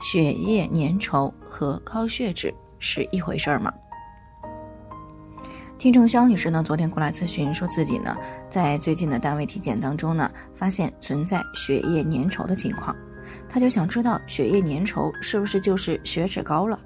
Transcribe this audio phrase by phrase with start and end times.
[0.00, 3.72] 血液粘稠和高血脂是一回事儿吗？
[5.76, 8.16] 听众肖女士呢，昨天过来咨询，说自己呢
[8.48, 12.96] 在最近的单位体检当中呢，发现存在血液粘稠的情况，
[13.48, 16.78] 她就想知道血液粘稠是不是就是血脂高了？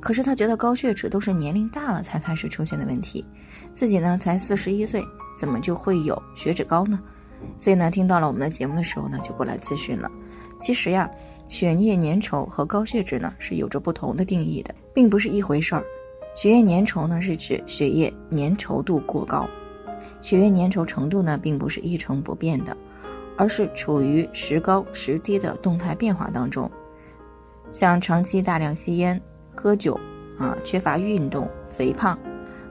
[0.00, 3.24] 可是她觉得高血脂都是年龄大了才开始出现的问题，
[3.74, 5.04] 自己呢才四十一岁，
[5.36, 6.98] 怎么就会有血脂高呢？
[7.58, 10.08] 所以呢，听到了我们的节目的时候呢，就过来咨询了。
[10.60, 11.10] 其实呀。
[11.52, 15.84] 血液粘稠和高血脂呢是有着不同的定义的，并不是一回事儿。
[16.34, 19.46] 血液粘稠呢是指血液粘稠度过高，
[20.22, 22.74] 血液粘稠程度呢并不是一成不变的，
[23.36, 26.70] 而是处于时高时低的动态变化当中。
[27.70, 29.20] 像长期大量吸烟、
[29.54, 30.00] 喝酒
[30.38, 32.18] 啊、缺乏运动、肥胖，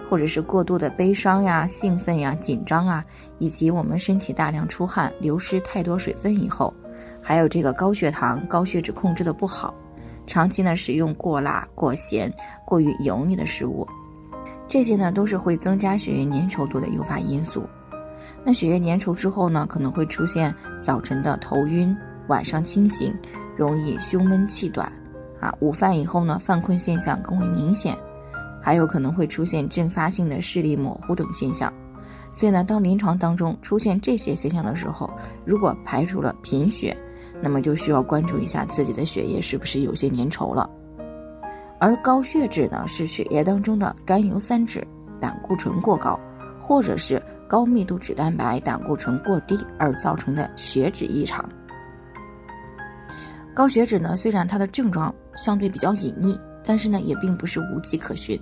[0.10, 3.06] 或者是过度的悲伤呀、兴奋呀、紧张啊，
[3.38, 6.74] 以及我们身体大量出汗、流失太多水分以后。
[7.22, 9.74] 还有这个高血糖、高血脂控制的不好，
[10.26, 12.32] 长期呢使用过辣、过咸、
[12.66, 13.88] 过于油腻的食物，
[14.68, 17.64] 这些呢都是会增加血液粘稠度的诱发因素。
[18.44, 21.96] 那血液粘稠之后呢，可能会出现早晨的头晕、
[22.28, 23.14] 晚上清醒、
[23.56, 24.92] 容易胸闷气短，
[25.40, 27.96] 啊，午饭以后呢犯困现象更为明显，
[28.60, 31.72] 还有可能会出现阵发性的视力模糊等现象。
[32.32, 35.12] 所以呢，当临床当中出现这些现象的时候，
[35.46, 36.98] 如果排除了贫血，
[37.42, 40.70] 那么就需要关注一下自己的血液是不是有些粘稠了，
[41.80, 44.86] 而高血脂呢是血液当中的甘油三酯、
[45.20, 46.20] 胆固醇过高，
[46.60, 51.44] 或者是高密度脂蛋白、胆固醇过低而造成的血脂异常。
[53.54, 58.40] 高血脂呢，虽然它的症状相对比较隐匿，但是呢也并不是无迹可寻。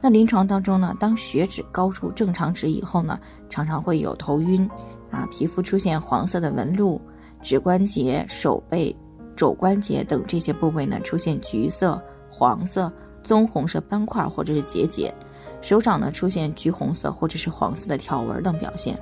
[0.00, 3.18] 那临床当中呢，当血脂高出正常值以后呢，
[3.48, 4.68] 常常会有头晕，
[5.10, 7.00] 啊，皮肤出现黄色的纹路。
[7.42, 8.94] 指关节、手背、
[9.36, 12.90] 肘关节等这些部位呢，出现橘色、黄色、
[13.22, 15.12] 棕红色斑块或者是结节；
[15.60, 18.98] 手掌呢，出现橘红色或者是黄色的条纹等表现。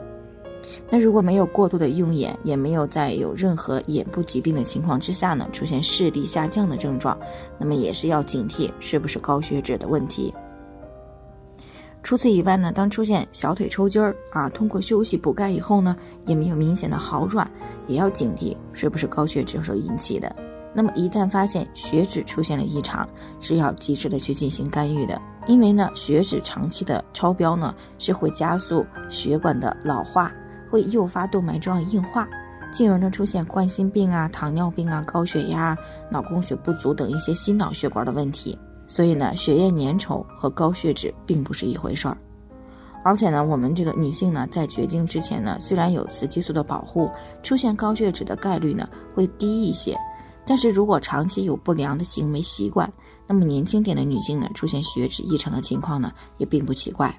[0.88, 7.18] 那如果没有过度的用眼，也没有在有任何眼部疾病的情况之下呢，出现视力下降的症状，
[7.58, 10.34] 那么也是要警惕是不是高血脂的问题。
[12.02, 15.94] 除此以外呢，当出现小腿抽筋儿啊，通过休息补钙以后呢，
[16.26, 17.48] 也没有明显的好转，
[17.86, 20.34] 也要警惕是不是高血脂所引起的。
[20.72, 25.20] 那么一旦发现血脂出现了异常，是要及时的去进行干预的。
[25.46, 30.32] 因为呢，血脂长期的超标呢，是会加速血管的老化，
[30.70, 32.28] 会诱发动脉粥样硬化，
[32.72, 35.76] 进而呢出现冠心病啊、糖尿病啊、高血压、
[36.10, 38.58] 脑供血不足等一些心脑血管的问题。
[38.90, 42.18] 所以呢，血液粘稠和高血脂并不是一回事儿，
[43.04, 47.08] 而且呢，我们这个女性呢，在绝经之前呢，虽然有雌激素的保护，
[47.40, 49.96] 出现高血脂的概率呢会低一些，
[50.44, 52.92] 但是如果长期有不良的行为习惯，
[53.28, 57.16] 那么年轻点的女性呢，出现血脂异常的情况呢，也并不奇怪。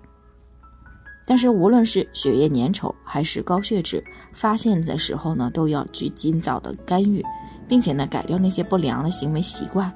[1.26, 7.26] 但是无论是血液粘稠还是高血脂，发现的时候呢，都要去尽早的干预，
[7.70, 9.90] 并且呢，改掉那些不良的行为习惯。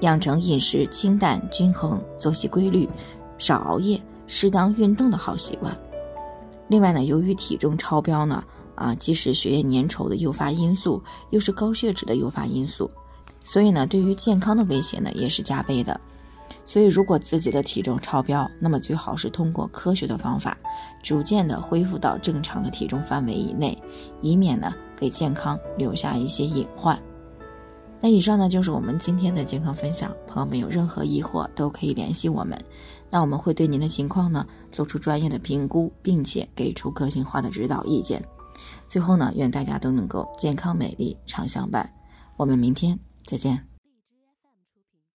[0.00, 2.88] 养成饮食清淡均衡、作息规律、
[3.38, 5.76] 少熬夜、适当运动的好习惯。
[6.68, 8.42] 另外呢，由于体重超标呢，
[8.74, 12.90] 啊，既是血液粘稠的诱发因素，又是高血脂的诱发因素，
[13.44, 15.98] 所以呢，对于健康的威胁呢，也是加倍的。
[16.64, 20.58] 所以，如果自己的体重超标，那么最好是通过科学的方法，
[21.00, 23.80] 逐渐的恢复到正常的体重范围以内，
[24.20, 27.00] 以免呢，给健康留下一些隐患。
[28.00, 32.58] 那以上呢就是我们今天的健康分享，朋友们有任何疑惑都可以联系我们，
[33.10, 38.22] 那我们会对您的情况呢做出专业的评估，并且给出个性化的指导意见。
[38.86, 41.90] 最后呢，愿大家都能够健康美丽常相伴，
[42.36, 43.75] 我们明天再见。